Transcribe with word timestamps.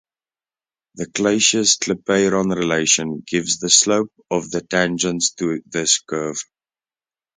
The 0.95 1.05
Clausius-Clapeyron 1.11 2.55
relation 2.57 3.21
gives 3.27 3.59
the 3.59 3.69
slope 3.69 4.11
of 4.31 4.49
the 4.49 4.61
tangents 4.61 5.29
to 5.33 5.61
this 5.67 5.99
curve. 5.99 6.39